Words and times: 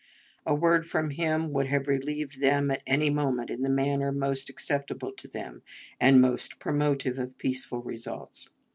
A 0.47 0.55
word 0.55 0.87
from 0.87 1.11
him 1.11 1.51
would 1.53 1.67
have 1.67 1.87
relieved 1.87 2.41
them 2.41 2.71
at 2.71 2.81
any 2.87 3.11
moment 3.11 3.51
in 3.51 3.61
the 3.61 3.69
manner 3.69 4.11
most 4.11 4.49
acceptable 4.49 5.11
to 5.11 5.27
them 5.27 5.61
and 5.99 6.19
most 6.19 6.57
promotive 6.57 7.19
of 7.19 7.37
peaceful 7.37 7.83
results. 7.83 8.49